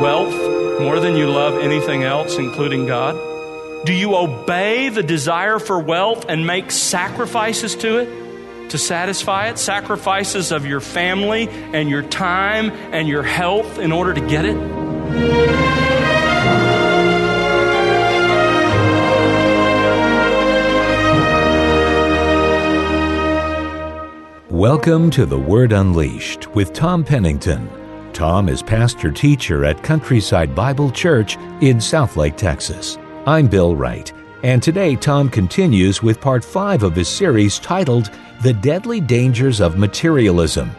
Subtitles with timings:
[0.00, 3.14] wealth more than you love anything else, including God?
[3.86, 9.58] Do you obey the desire for wealth and make sacrifices to it to satisfy it?
[9.58, 14.56] Sacrifices of your family and your time and your health in order to get it?
[24.50, 27.85] Welcome to The Word Unleashed with Tom Pennington.
[28.16, 32.96] Tom is pastor teacher at Countryside Bible Church in Southlake, Texas.
[33.26, 34.10] I'm Bill Wright,
[34.42, 39.76] and today Tom continues with part 5 of his series titled The Deadly Dangers of
[39.76, 40.70] Materialism.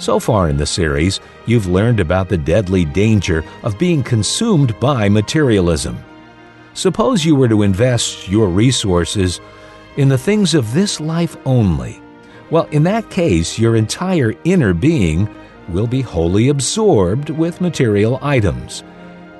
[0.00, 5.08] So far in the series, you've learned about the deadly danger of being consumed by
[5.08, 5.96] materialism.
[6.74, 9.40] Suppose you were to invest your resources
[9.96, 12.02] in the things of this life only.
[12.50, 15.32] Well, in that case, your entire inner being
[15.72, 18.82] will be wholly absorbed with material items.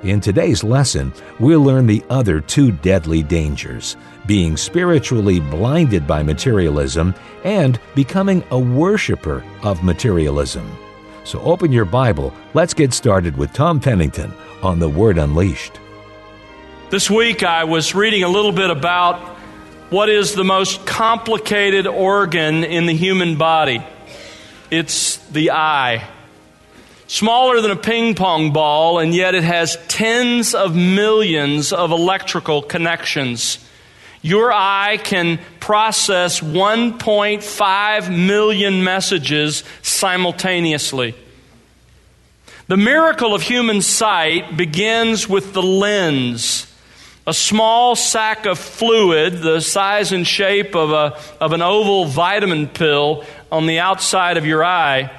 [0.03, 7.13] In today's lesson, we'll learn the other two deadly dangers being spiritually blinded by materialism
[7.43, 10.69] and becoming a worshiper of materialism.
[11.23, 12.33] So open your Bible.
[12.53, 15.79] Let's get started with Tom Pennington on The Word Unleashed.
[16.89, 19.19] This week I was reading a little bit about
[19.91, 23.83] what is the most complicated organ in the human body.
[24.71, 26.07] It's the eye.
[27.11, 32.61] Smaller than a ping pong ball, and yet it has tens of millions of electrical
[32.61, 33.59] connections.
[34.21, 41.13] Your eye can process 1.5 million messages simultaneously.
[42.67, 46.71] The miracle of human sight begins with the lens
[47.27, 52.67] a small sack of fluid, the size and shape of, a, of an oval vitamin
[52.67, 55.11] pill, on the outside of your eye,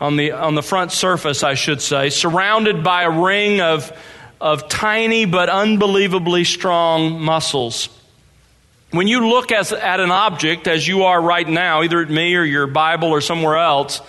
[0.00, 3.92] on the, on the front surface, I should say, surrounded by a ring of,
[4.40, 7.88] of tiny but unbelievably strong muscles.
[8.90, 12.34] When you look as, at an object, as you are right now, either at me
[12.36, 14.00] or your Bible or somewhere else,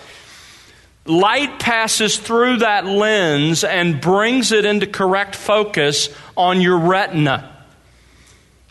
[1.06, 7.52] light passes through that lens and brings it into correct focus on your retina.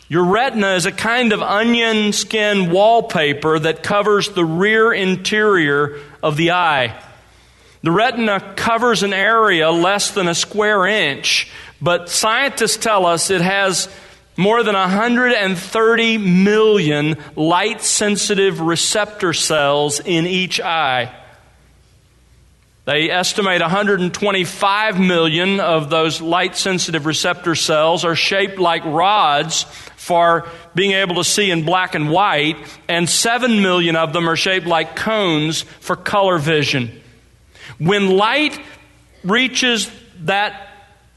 [0.08, 6.36] Your retina is a kind of onion skin wallpaper that covers the rear interior of
[6.36, 7.00] the eye.
[7.82, 11.48] The retina covers an area less than a square inch,
[11.80, 13.88] but scientists tell us it has
[14.36, 21.14] more than 130 million light sensitive receptor cells in each eye.
[22.86, 29.64] They estimate 125 million of those light sensitive receptor cells are shaped like rods
[29.96, 34.36] for being able to see in black and white, and 7 million of them are
[34.36, 37.02] shaped like cones for color vision.
[37.78, 38.56] When light
[39.24, 40.68] reaches that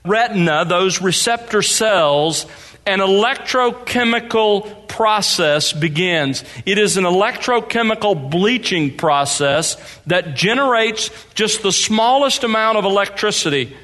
[0.03, 2.47] retina, those receptor cells,
[2.89, 6.43] an electrochemical process begins.
[6.65, 9.77] It is an electrochemical bleaching process
[10.07, 13.77] that generates just the smallest amount of electricity.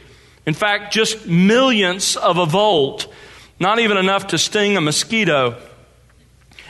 [0.47, 3.05] In fact, just millionths of a volt,
[3.59, 5.55] not even enough to sting a mosquito.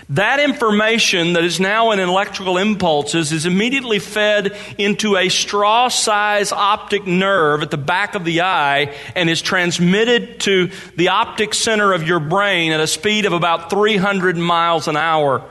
[0.09, 6.51] That information that is now in electrical impulses is immediately fed into a straw size
[6.51, 11.91] optic nerve at the back of the eye and is transmitted to the optic center
[11.91, 15.43] of your brain at a speed of about 300 miles an hour.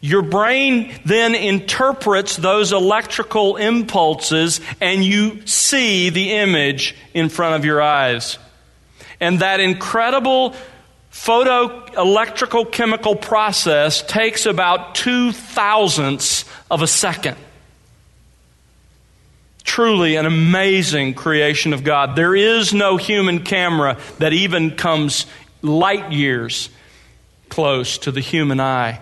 [0.00, 7.64] Your brain then interprets those electrical impulses and you see the image in front of
[7.64, 8.38] your eyes.
[9.20, 10.56] And that incredible
[11.22, 17.36] photoelectrical chemical process takes about two thousandths of a second.
[19.62, 22.16] Truly an amazing creation of God.
[22.16, 25.26] There is no human camera that even comes
[25.60, 26.70] light years
[27.50, 29.00] close to the human eye.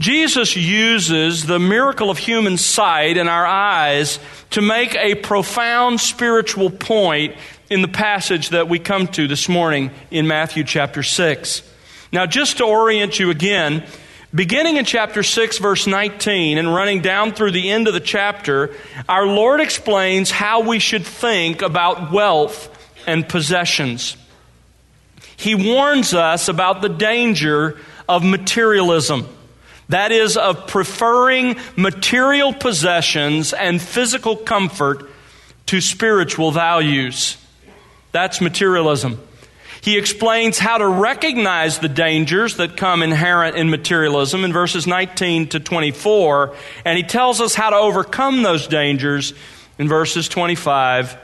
[0.00, 4.18] Jesus uses the miracle of human sight in our eyes
[4.50, 7.36] to make a profound spiritual point
[7.70, 11.62] in the passage that we come to this morning in Matthew chapter 6.
[12.12, 13.84] Now, just to orient you again,
[14.34, 18.74] beginning in chapter 6, verse 19, and running down through the end of the chapter,
[19.08, 22.68] our Lord explains how we should think about wealth
[23.06, 24.16] and possessions.
[25.36, 29.26] He warns us about the danger of materialism.
[29.88, 35.10] That is, of preferring material possessions and physical comfort
[35.66, 37.36] to spiritual values.
[38.12, 39.18] That's materialism.
[39.82, 45.48] He explains how to recognize the dangers that come inherent in materialism in verses 19
[45.48, 46.54] to 24,
[46.84, 49.34] and he tells us how to overcome those dangers
[49.78, 51.18] in verses 25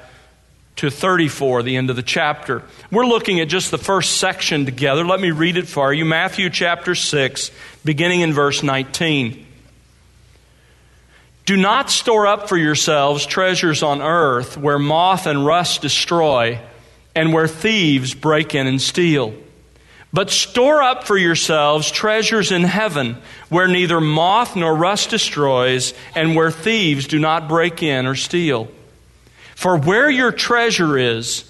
[0.77, 2.65] to 34, the end of the chapter.
[2.91, 5.05] We're looking at just the first section together.
[5.05, 7.51] Let me read it for you Matthew chapter 6,
[7.85, 9.47] beginning in verse 19.
[11.47, 16.61] Do not store up for yourselves treasures on earth where moth and rust destroy
[17.19, 19.35] and where thieves break in and steal.
[20.13, 23.17] But store up for yourselves treasures in heaven
[23.49, 28.69] where neither moth nor rust destroys and where thieves do not break in or steal.
[29.57, 31.45] For where your treasure is,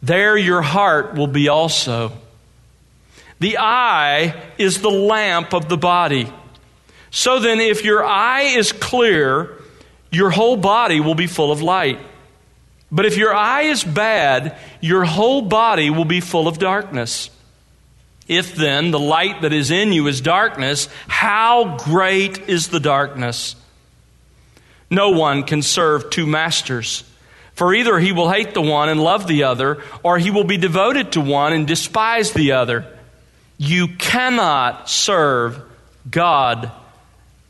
[0.00, 2.12] there your heart will be also.
[3.40, 6.32] The eye is the lamp of the body.
[7.10, 9.60] So then, if your eye is clear,
[10.12, 11.98] your whole body will be full of light.
[12.90, 17.30] But if your eye is bad, your whole body will be full of darkness.
[18.26, 23.56] If then the light that is in you is darkness, how great is the darkness?
[24.90, 27.04] No one can serve two masters.
[27.54, 30.56] For either he will hate the one and love the other, or he will be
[30.56, 32.86] devoted to one and despise the other.
[33.56, 35.60] You cannot serve
[36.08, 36.70] God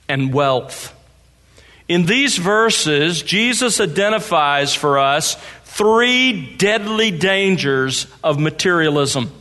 [0.08, 0.94] and wealth.
[1.88, 9.32] In these verses, Jesus identifies for us three deadly dangers of materialism.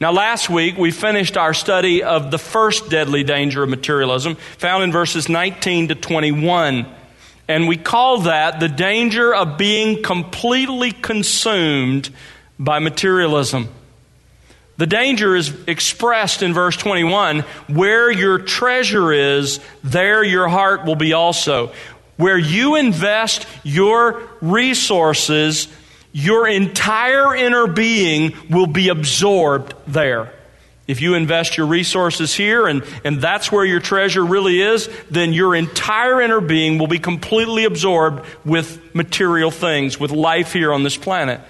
[0.00, 4.82] Now, last week we finished our study of the first deadly danger of materialism, found
[4.82, 6.86] in verses 19 to 21.
[7.46, 12.10] And we call that the danger of being completely consumed
[12.58, 13.68] by materialism.
[14.80, 20.96] The danger is expressed in verse 21 where your treasure is, there your heart will
[20.96, 21.74] be also.
[22.16, 25.68] Where you invest your resources,
[26.12, 30.32] your entire inner being will be absorbed there.
[30.86, 35.34] If you invest your resources here and, and that's where your treasure really is, then
[35.34, 40.84] your entire inner being will be completely absorbed with material things, with life here on
[40.84, 41.42] this planet.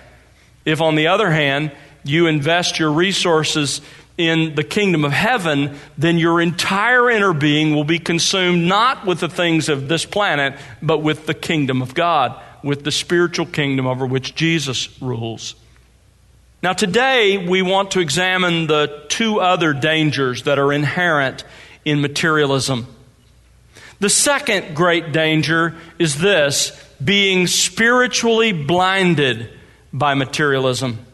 [0.65, 1.71] If, on the other hand,
[2.05, 3.81] you invest your resources
[4.17, 9.21] in the kingdom of heaven, then your entire inner being will be consumed not with
[9.21, 13.87] the things of this planet, but with the kingdom of God, with the spiritual kingdom
[13.87, 15.55] over which Jesus rules.
[16.63, 21.45] Now, today we want to examine the two other dangers that are inherent
[21.87, 22.87] in materialism.
[24.01, 29.51] The second great danger is this being spiritually blinded
[29.93, 31.07] by materialism.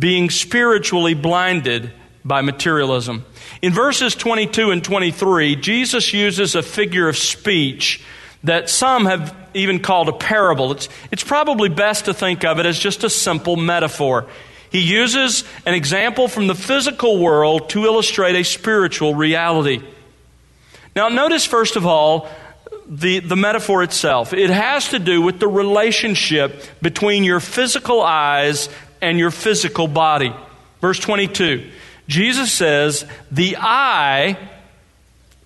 [0.00, 1.92] Being spiritually blinded
[2.24, 3.24] by materialism.
[3.62, 8.02] In verses 22 and 23, Jesus uses a figure of speech
[8.44, 10.72] that some have even called a parable.
[10.72, 14.26] It's, it's probably best to think of it as just a simple metaphor.
[14.70, 19.82] He uses an example from the physical world to illustrate a spiritual reality.
[20.96, 22.28] Now, notice first of all
[22.86, 24.32] the, the metaphor itself.
[24.32, 28.68] It has to do with the relationship between your physical eyes
[29.00, 30.34] and your physical body.
[30.80, 31.70] Verse 22
[32.08, 34.36] Jesus says, The eye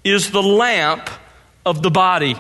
[0.03, 1.11] is the lamp
[1.67, 2.37] of the body.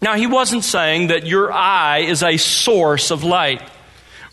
[0.00, 3.62] Now, he wasn't saying that your eye is a source of light.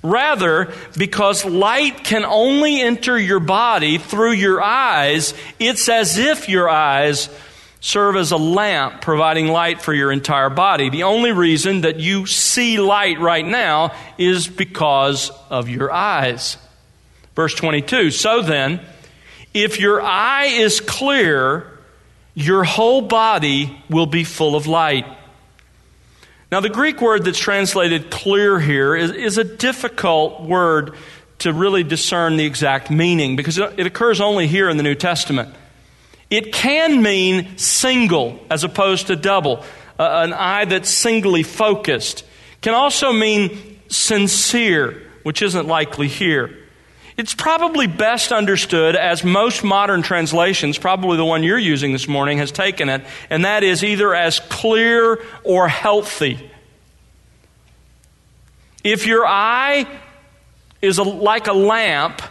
[0.04, 6.70] Rather, because light can only enter your body through your eyes, it's as if your
[6.70, 7.28] eyes
[7.86, 10.90] serve as a lamp providing light for your entire body.
[10.90, 16.57] The only reason that you see light right now is because of your eyes.
[17.36, 18.81] Verse 22 So then,
[19.54, 21.71] if your eye is clear,
[22.33, 25.06] your whole body will be full of light.
[26.52, 30.95] Now, the Greek word that's translated clear here is, is a difficult word
[31.40, 34.95] to really discern the exact meaning because it, it occurs only here in the New
[34.95, 35.54] Testament.
[36.30, 39.64] It can mean single as opposed to double,
[40.00, 42.26] uh, an eye that's singly focused.
[42.62, 46.58] Can also mean sincere, which isn't likely here.
[47.18, 52.40] It's probably best understood as most modern translations, probably the one you're using this morning,
[52.40, 56.52] has taken it, and that is either as clear or healthy.
[58.84, 59.88] If your eye
[60.82, 62.22] is a, like a lamp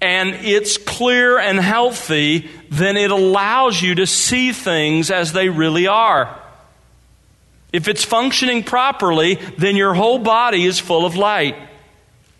[0.00, 5.86] and it's clear and healthy, then it allows you to see things as they really
[5.86, 6.38] are.
[7.72, 11.56] If it's functioning properly, then your whole body is full of light.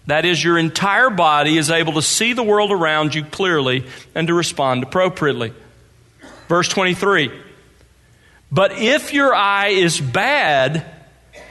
[0.06, 4.28] That is, your entire body is able to see the world around you clearly and
[4.28, 5.52] to respond appropriately.
[6.48, 7.32] Verse 23
[8.52, 10.86] But if your eye is bad,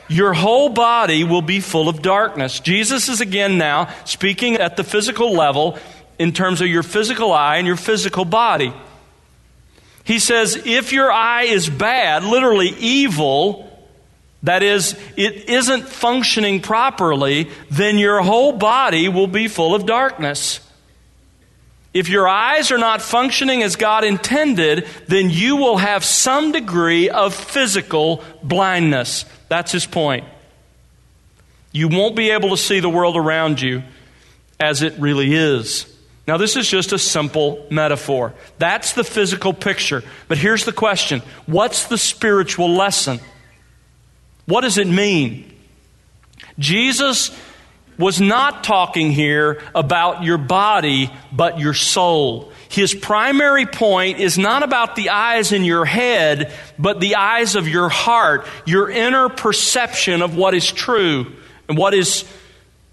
[0.08, 2.60] your whole body will be full of darkness.
[2.60, 5.78] Jesus is again now speaking at the physical level
[6.18, 8.74] in terms of your physical eye and your physical body.
[10.04, 13.72] He says, if your eye is bad, literally evil,
[14.44, 20.60] that is, it isn't functioning properly, then your whole body will be full of darkness.
[21.96, 27.10] If your eyes are not functioning as God intended, then you will have some degree
[27.10, 29.26] of physical blindness.
[29.48, 30.26] That's his point.
[31.72, 33.82] You won't be able to see the world around you
[34.60, 35.92] as it really is.
[36.28, 38.34] Now, this is just a simple metaphor.
[38.58, 40.04] That's the physical picture.
[40.28, 43.20] But here's the question What's the spiritual lesson?
[44.46, 45.52] What does it mean?
[46.58, 47.32] Jesus
[47.98, 52.52] was not talking here about your body, but your soul.
[52.70, 57.68] His primary point is not about the eyes in your head, but the eyes of
[57.68, 61.32] your heart, your inner perception of what is true
[61.70, 62.26] and what is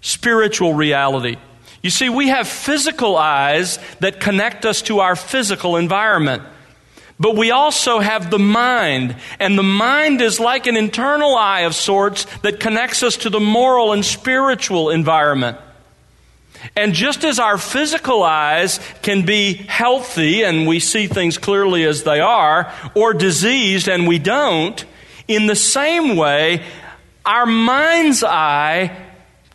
[0.01, 1.37] spiritual reality.
[1.83, 6.43] You see, we have physical eyes that connect us to our physical environment.
[7.19, 11.75] But we also have the mind, and the mind is like an internal eye of
[11.75, 15.57] sorts that connects us to the moral and spiritual environment.
[16.75, 22.03] And just as our physical eyes can be healthy and we see things clearly as
[22.03, 24.83] they are, or diseased and we don't,
[25.27, 26.63] in the same way,
[27.25, 29.02] our mind's eye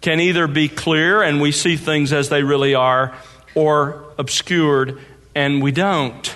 [0.00, 3.14] can either be clear and we see things as they really are,
[3.55, 5.00] or obscured
[5.35, 6.35] and we don't.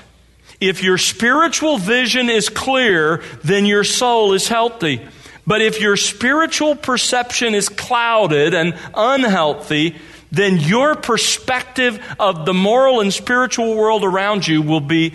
[0.60, 5.06] If your spiritual vision is clear, then your soul is healthy.
[5.46, 9.96] But if your spiritual perception is clouded and unhealthy,
[10.30, 15.14] then your perspective of the moral and spiritual world around you will be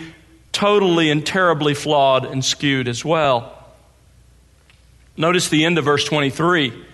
[0.52, 3.54] totally and terribly flawed and skewed as well.
[5.16, 6.84] Notice the end of verse 23.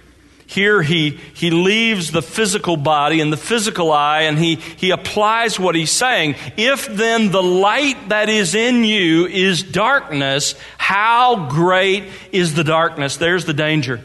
[0.55, 5.59] Here he, he leaves the physical body and the physical eye and he, he applies
[5.59, 6.37] what he's saying.
[6.57, 13.17] If then the light that is in you is darkness, how great is the darkness?
[13.17, 14.01] There's the danger.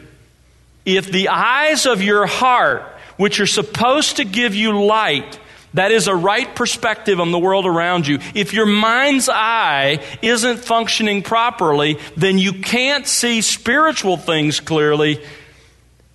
[0.84, 2.82] If the eyes of your heart,
[3.16, 5.38] which are supposed to give you light,
[5.74, 8.18] that is a right perspective on the world around you.
[8.34, 15.24] If your mind's eye isn't functioning properly, then you can't see spiritual things clearly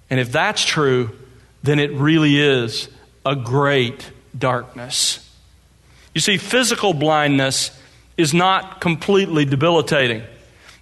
[0.09, 1.11] and if that's true,
[1.63, 2.89] then it really is
[3.25, 5.21] a great darkness.
[6.13, 7.77] You see, physical blindness
[8.17, 10.23] is not completely debilitating.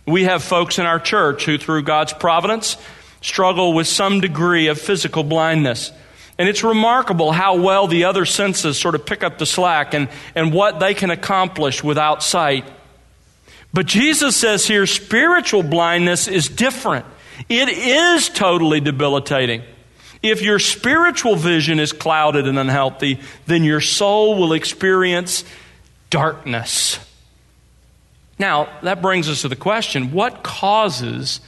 [0.05, 2.77] We have folks in our church who, through God's providence,
[3.21, 5.91] struggle with some degree of physical blindness.
[6.37, 10.09] And it's remarkable how well the other senses sort of pick up the slack and,
[10.35, 12.65] and what they can accomplish without sight.
[13.73, 17.05] But Jesus says here spiritual blindness is different.
[17.49, 19.63] It is totally debilitating.
[20.21, 25.43] If your spiritual vision is clouded and unhealthy, then your soul will experience
[26.09, 26.97] darkness.
[28.39, 31.41] Now, that brings us to the question what causes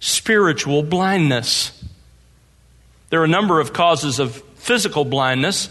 [0.00, 1.84] spiritual blindness?
[3.10, 5.68] There are a number of causes of physical blindness.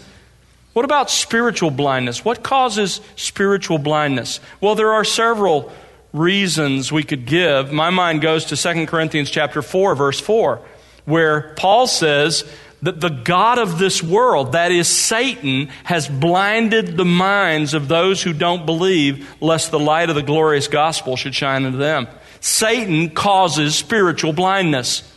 [0.72, 2.24] What about spiritual blindness?
[2.24, 4.40] What causes spiritual blindness?
[4.60, 5.72] Well, there are several
[6.14, 10.60] reasons we could give, my mind goes to 2 Corinthians chapter 4 verse 4
[11.04, 12.44] where Paul says
[12.82, 18.22] that the god of this world that is Satan has blinded the minds of those
[18.22, 22.06] who don't believe lest the light of the glorious gospel should shine into them.
[22.40, 25.10] Satan causes spiritual blindness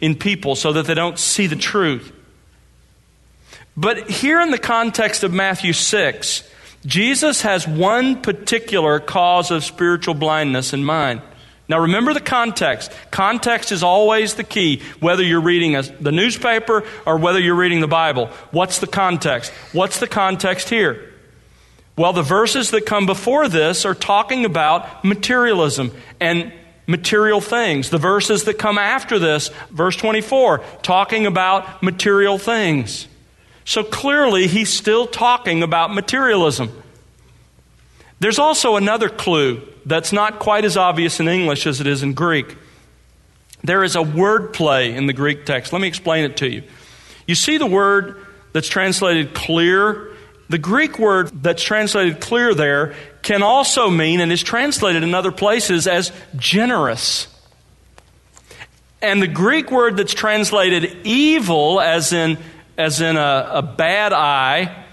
[0.00, 2.12] in people so that they don't see the truth.
[3.76, 6.48] But here in the context of Matthew 6,
[6.84, 11.22] Jesus has one particular cause of spiritual blindness in mind.
[11.68, 12.92] Now remember the context.
[13.10, 17.80] Context is always the key, whether you're reading a, the newspaper or whether you're reading
[17.80, 18.26] the Bible.
[18.50, 19.52] What's the context?
[19.72, 21.12] What's the context here?
[21.96, 26.52] Well, the verses that come before this are talking about materialism and
[26.86, 27.90] material things.
[27.90, 33.06] The verses that come after this, verse 24, talking about material things.
[33.72, 36.70] So clearly, he's still talking about materialism.
[38.20, 42.12] There's also another clue that's not quite as obvious in English as it is in
[42.12, 42.54] Greek.
[43.64, 45.72] There is a word play in the Greek text.
[45.72, 46.64] Let me explain it to you.
[47.26, 50.14] You see the word that's translated clear?
[50.50, 55.32] The Greek word that's translated clear there can also mean, and is translated in other
[55.32, 57.26] places as generous.
[59.00, 62.36] And the Greek word that's translated evil, as in
[62.76, 64.84] as in a, a bad eye,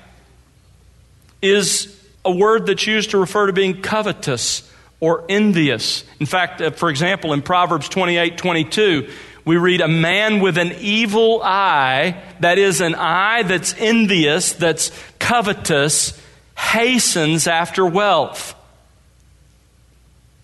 [1.42, 1.96] is
[2.26, 4.70] a word that's used to refer to being covetous
[5.00, 6.04] or envious.
[6.20, 9.10] In fact, uh, for example, in Proverbs 28 22,
[9.46, 14.92] we read, A man with an evil eye, that is, an eye that's envious, that's
[15.18, 16.20] covetous,
[16.58, 18.56] hastens after wealth.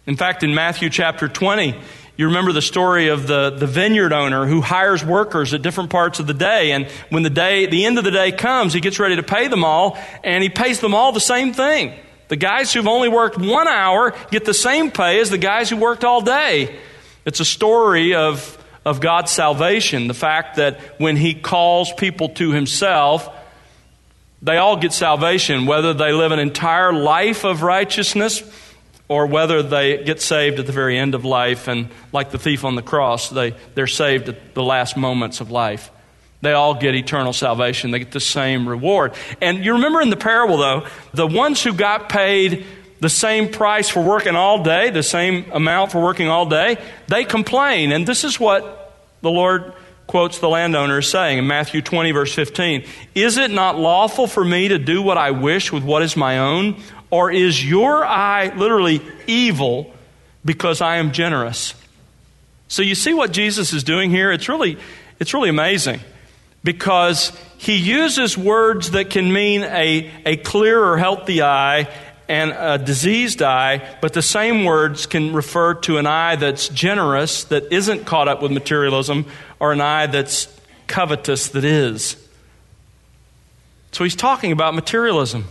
[0.07, 1.79] In fact, in Matthew chapter 20,
[2.17, 6.19] you remember the story of the, the vineyard owner who hires workers at different parts
[6.19, 6.71] of the day.
[6.71, 9.49] And when the day, the end of the day comes, he gets ready to pay
[9.49, 11.93] them all, and he pays them all the same thing.
[12.29, 15.75] The guys who've only worked one hour get the same pay as the guys who
[15.75, 16.79] worked all day.
[17.25, 20.07] It's a story of, of God's salvation.
[20.07, 23.29] The fact that when he calls people to himself,
[24.41, 28.41] they all get salvation, whether they live an entire life of righteousness
[29.07, 32.65] or whether they get saved at the very end of life and like the thief
[32.65, 35.91] on the cross they, they're saved at the last moments of life.
[36.41, 37.91] They all get eternal salvation.
[37.91, 39.13] They get the same reward.
[39.41, 42.65] And you remember in the parable though the ones who got paid
[42.99, 47.23] the same price for working all day the same amount for working all day they
[47.23, 47.91] complain.
[47.91, 48.81] And this is what
[49.21, 49.73] the lord
[50.07, 52.85] quotes the landowner saying in matthew 20 verse 15
[53.15, 56.37] is it not lawful for me to do what i wish with what is my
[56.37, 59.93] own or is your eye literally evil
[60.43, 61.73] because I am generous?
[62.67, 64.31] So you see what Jesus is doing here?
[64.31, 64.77] It's really,
[65.19, 65.99] it's really amazing
[66.63, 71.87] because he uses words that can mean a, a clear or healthy eye
[72.27, 77.43] and a diseased eye, but the same words can refer to an eye that's generous,
[77.45, 79.25] that isn't caught up with materialism,
[79.59, 80.47] or an eye that's
[80.87, 82.15] covetous, that is.
[83.91, 85.45] So he's talking about materialism.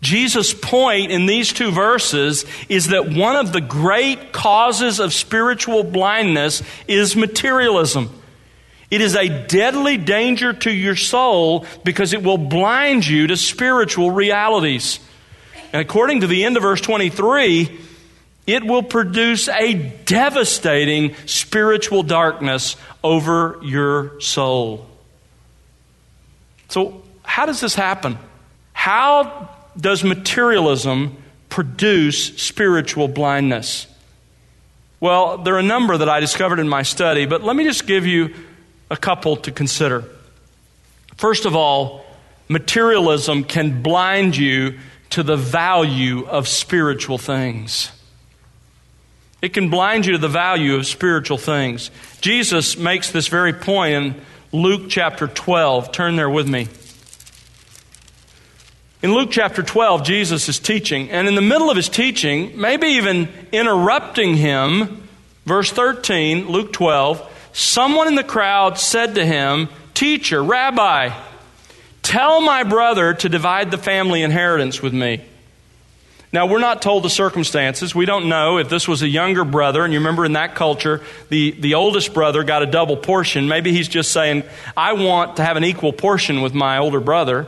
[0.00, 5.82] Jesus' point in these two verses is that one of the great causes of spiritual
[5.82, 8.10] blindness is materialism.
[8.90, 14.10] It is a deadly danger to your soul because it will blind you to spiritual
[14.10, 15.00] realities.
[15.72, 17.80] And according to the end of verse 23,
[18.46, 24.86] it will produce a devastating spiritual darkness over your soul.
[26.68, 28.18] So, how does this happen?
[28.72, 31.16] How does materialism
[31.48, 33.86] produce spiritual blindness?
[35.00, 37.86] Well, there are a number that I discovered in my study, but let me just
[37.86, 38.34] give you
[38.90, 40.04] a couple to consider.
[41.16, 42.04] First of all,
[42.48, 44.78] materialism can blind you
[45.10, 47.90] to the value of spiritual things.
[49.42, 51.90] It can blind you to the value of spiritual things.
[52.20, 54.20] Jesus makes this very point in
[54.52, 55.92] Luke chapter 12.
[55.92, 56.68] Turn there with me.
[59.06, 62.88] In Luke chapter 12, Jesus is teaching, and in the middle of his teaching, maybe
[62.88, 65.08] even interrupting him,
[65.44, 71.16] verse 13, Luke 12, someone in the crowd said to him, Teacher, Rabbi,
[72.02, 75.20] tell my brother to divide the family inheritance with me.
[76.32, 77.94] Now, we're not told the circumstances.
[77.94, 81.00] We don't know if this was a younger brother, and you remember in that culture,
[81.28, 83.46] the, the oldest brother got a double portion.
[83.46, 84.42] Maybe he's just saying,
[84.76, 87.46] I want to have an equal portion with my older brother.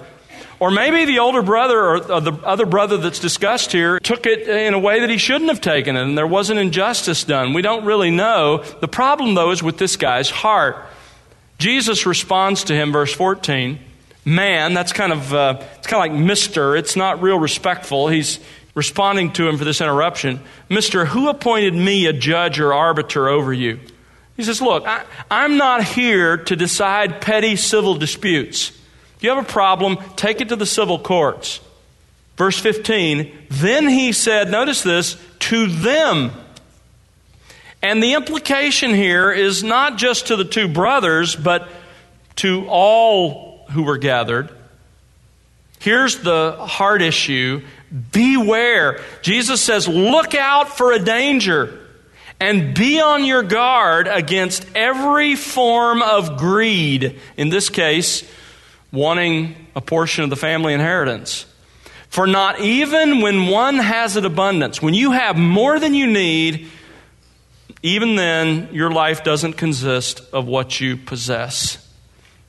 [0.60, 4.74] Or maybe the older brother or the other brother that's discussed here took it in
[4.74, 7.52] a way that he shouldn't have taken it and there wasn't injustice done.
[7.52, 8.64] We don't really know.
[8.80, 10.76] The problem, though, is with this guy's heart.
[11.58, 13.78] Jesus responds to him, verse 14.
[14.24, 16.76] Man, that's kind of, uh, it's kind of like Mr.
[16.78, 18.08] It's not real respectful.
[18.08, 18.40] He's
[18.74, 20.40] responding to him for this interruption.
[20.68, 23.80] Mister, who appointed me a judge or arbiter over you?
[24.36, 28.77] He says, Look, I, I'm not here to decide petty civil disputes.
[29.18, 31.58] If you have a problem, take it to the civil courts.
[32.36, 36.30] Verse 15, then he said, notice this, to them.
[37.82, 41.68] And the implication here is not just to the two brothers, but
[42.36, 44.50] to all who were gathered.
[45.80, 47.62] Here's the heart issue
[48.12, 49.00] beware.
[49.22, 51.86] Jesus says, look out for a danger
[52.38, 57.18] and be on your guard against every form of greed.
[57.36, 58.22] In this case,
[58.92, 61.46] wanting a portion of the family inheritance.
[62.08, 66.68] For not even when one has an abundance, when you have more than you need,
[67.82, 71.84] even then your life doesn't consist of what you possess.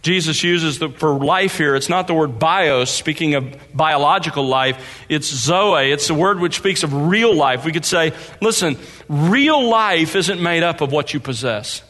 [0.02, 5.04] Jesus uses the, for life here, it's not the word bios, speaking of biological life,
[5.10, 5.92] it's zoe.
[5.92, 7.66] It's the word which speaks of real life.
[7.66, 8.78] We could say, listen,
[9.10, 11.84] real life isn't made up of what you possess.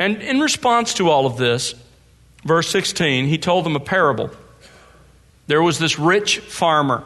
[0.00, 1.74] And in response to all of this,
[2.46, 4.30] verse 16, he told them a parable.
[5.46, 7.04] There was this rich farmer,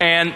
[0.00, 0.34] and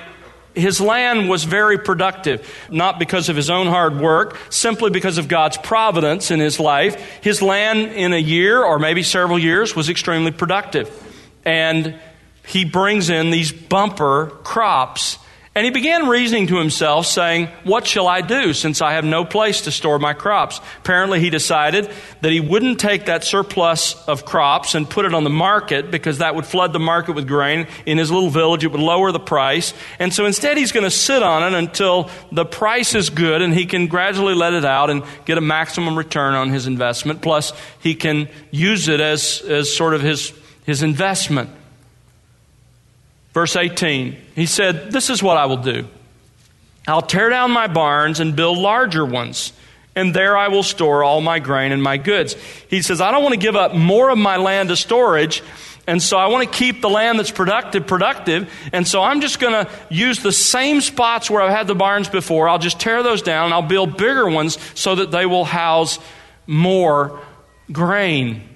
[0.56, 5.28] his land was very productive, not because of his own hard work, simply because of
[5.28, 6.96] God's providence in his life.
[7.22, 10.90] His land in a year or maybe several years was extremely productive.
[11.44, 11.94] And
[12.46, 15.18] he brings in these bumper crops.
[15.56, 19.24] And he began reasoning to himself, saying, What shall I do since I have no
[19.24, 20.60] place to store my crops?
[20.80, 21.90] Apparently, he decided
[22.20, 26.18] that he wouldn't take that surplus of crops and put it on the market because
[26.18, 27.68] that would flood the market with grain.
[27.86, 29.72] In his little village, it would lower the price.
[29.98, 33.54] And so instead, he's going to sit on it until the price is good and
[33.54, 37.22] he can gradually let it out and get a maximum return on his investment.
[37.22, 40.34] Plus, he can use it as, as sort of his,
[40.66, 41.48] his investment.
[43.36, 45.86] Verse 18, he said, This is what I will do
[46.88, 49.52] I'll tear down my barns and build larger ones,
[49.94, 52.34] and there I will store all my grain and my goods.
[52.70, 55.42] He says, I don't want to give up more of my land to storage.
[55.86, 58.50] And so I want to keep the land that's productive productive.
[58.72, 62.08] And so I'm just going to use the same spots where I've had the barns
[62.08, 62.48] before.
[62.48, 65.98] I'll just tear those down and I'll build bigger ones so that they will house
[66.46, 67.20] more
[67.70, 68.48] grain.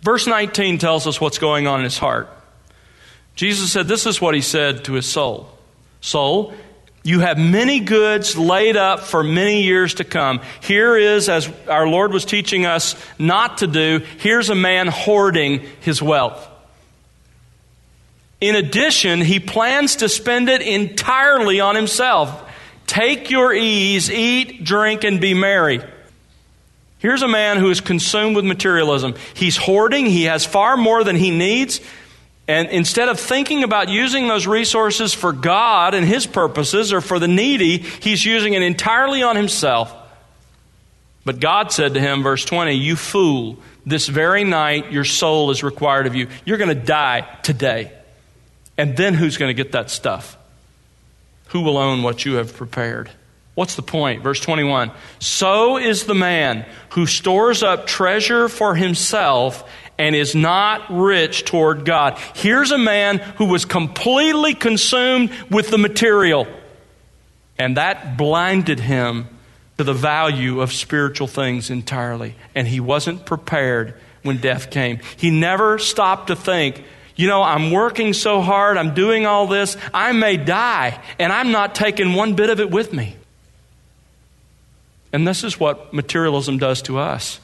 [0.00, 2.30] Verse 19 tells us what's going on in his heart.
[3.40, 5.48] Jesus said, This is what he said to his soul
[6.02, 6.52] Soul,
[7.02, 10.42] you have many goods laid up for many years to come.
[10.60, 15.60] Here is, as our Lord was teaching us not to do, here's a man hoarding
[15.80, 16.46] his wealth.
[18.42, 22.46] In addition, he plans to spend it entirely on himself.
[22.86, 25.80] Take your ease, eat, drink, and be merry.
[26.98, 29.14] Here's a man who is consumed with materialism.
[29.32, 31.80] He's hoarding, he has far more than he needs.
[32.50, 37.20] And instead of thinking about using those resources for God and His purposes or for
[37.20, 39.94] the needy, he's using it entirely on himself.
[41.24, 45.62] But God said to him, verse 20, You fool, this very night your soul is
[45.62, 46.26] required of you.
[46.44, 47.92] You're going to die today.
[48.76, 50.36] And then who's going to get that stuff?
[51.50, 53.12] Who will own what you have prepared?
[53.54, 54.24] What's the point?
[54.24, 60.86] Verse 21 So is the man who stores up treasure for himself and is not
[60.88, 62.18] rich toward God.
[62.34, 66.46] Here's a man who was completely consumed with the material,
[67.58, 69.28] and that blinded him
[69.76, 72.34] to the value of spiritual things entirely.
[72.54, 75.00] And he wasn't prepared when death came.
[75.18, 76.82] He never stopped to think,
[77.14, 81.52] you know, I'm working so hard, I'm doing all this, I may die, and I'm
[81.52, 83.16] not taking one bit of it with me.
[85.12, 87.38] And this is what materialism does to us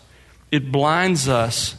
[0.51, 1.75] it blinds us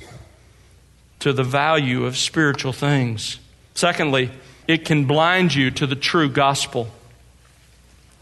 [1.20, 3.40] to the value of spiritual things.
[3.74, 4.32] Secondly,
[4.68, 6.90] it can blind you to the true gospel.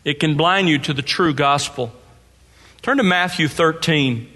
[0.04, 1.92] It can blind you to the true gospel.
[2.82, 4.32] Turn to Matthew 13.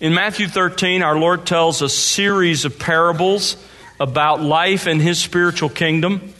[0.00, 3.56] In Matthew 13, our Lord tells a series of parables
[3.98, 6.34] about life in His spiritual kingdom.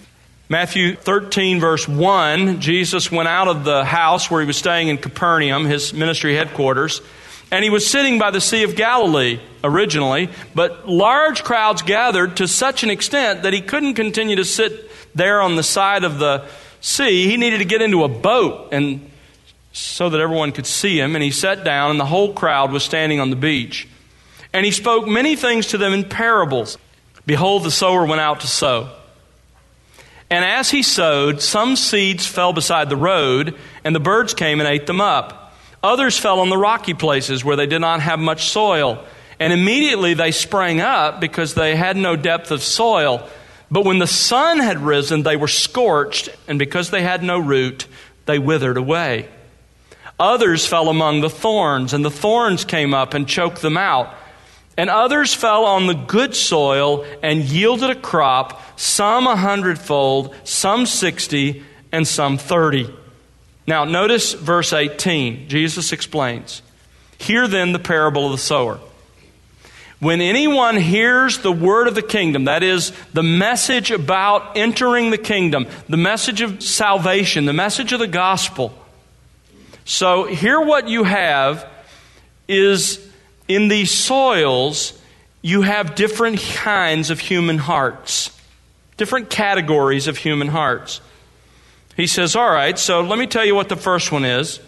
[0.49, 4.99] Matthew 13, verse 1, Jesus went out of the house where he was staying in
[4.99, 7.01] Capernaum, his ministry headquarters,
[7.53, 12.49] and he was sitting by the Sea of Galilee originally, but large crowds gathered to
[12.49, 16.47] such an extent that he couldn't continue to sit there on the side of the
[16.81, 17.29] sea.
[17.29, 19.09] He needed to get into a boat and
[19.73, 22.83] so that everyone could see him, and he sat down, and the whole crowd was
[22.83, 23.87] standing on the beach.
[24.53, 26.77] And he spoke many things to them in parables.
[27.25, 28.91] Behold, the sower went out to sow.
[30.29, 34.69] And as he sowed, some seeds fell beside the road, and the birds came and
[34.69, 35.41] ate them up.
[35.83, 39.05] Others fell on the rocky places where they did not have much soil.
[39.40, 43.29] And immediately they sprang up because they had no depth of soil.
[43.71, 47.87] But when the sun had risen, they were scorched, and because they had no root,
[48.27, 49.29] they withered away.
[50.21, 54.14] Others fell among the thorns, and the thorns came up and choked them out.
[54.77, 60.87] And others fell on the good soil and yielded a crop, some a hundredfold, some
[60.87, 62.88] sixty, and some thirty.
[63.66, 65.48] Now, notice verse 18.
[65.48, 66.62] Jesus explains
[67.18, 68.81] Hear then the parable of the sower.
[70.01, 75.18] When anyone hears the word of the kingdom, that is, the message about entering the
[75.18, 78.75] kingdom, the message of salvation, the message of the gospel.
[79.85, 81.68] So, here what you have
[82.48, 83.09] is
[83.46, 85.01] in these soils,
[85.40, 88.37] you have different kinds of human hearts,
[88.96, 91.01] different categories of human hearts.
[92.03, 94.59] He says, All right, so let me tell you what the first one is.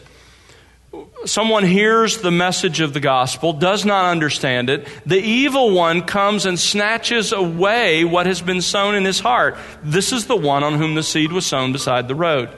[1.25, 4.87] Someone hears the message of the gospel, does not understand it.
[5.05, 9.57] The evil one comes and snatches away what has been sown in his heart.
[9.83, 12.57] This is the one on whom the seed was sown beside the road.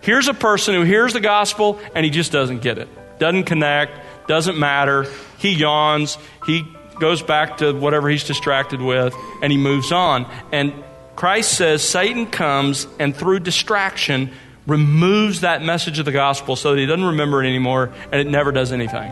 [0.00, 4.28] Here's a person who hears the gospel and he just doesn't get it, doesn't connect,
[4.28, 5.06] doesn't matter.
[5.38, 10.30] He yawns, he goes back to whatever he's distracted with, and he moves on.
[10.52, 10.84] And
[11.18, 14.30] Christ says Satan comes and through distraction
[14.68, 18.28] removes that message of the gospel so that he doesn't remember it anymore and it
[18.28, 19.10] never does anything.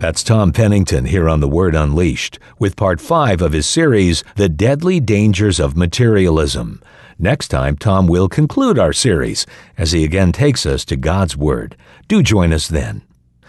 [0.00, 4.48] That's Tom Pennington here on The Word Unleashed with part five of his series, The
[4.48, 6.82] Deadly Dangers of Materialism.
[7.20, 9.46] Next time, Tom will conclude our series
[9.78, 11.76] as he again takes us to God's Word.
[12.08, 13.02] Do join us then.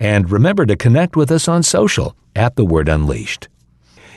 [0.00, 3.48] And remember to connect with us on social at The Word Unleashed.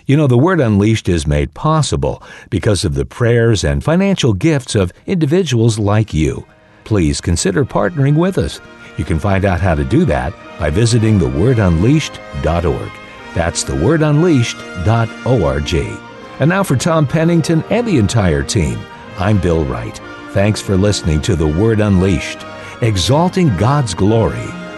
[0.05, 4.75] You know, The Word Unleashed is made possible because of the prayers and financial gifts
[4.75, 6.45] of individuals like you.
[6.85, 8.61] Please consider partnering with us.
[8.97, 12.91] You can find out how to do that by visiting thewordunleashed.org.
[13.35, 15.99] That's thewordunleashed.org.
[16.39, 18.79] And now for Tom Pennington and the entire team,
[19.17, 19.99] I'm Bill Wright.
[20.31, 22.39] Thanks for listening to The Word Unleashed,
[22.81, 24.47] exalting God's glory,